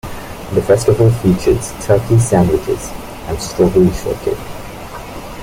[0.53, 2.89] The festival features Turkey sandwiches
[3.27, 4.33] and Strawberry Shortcake.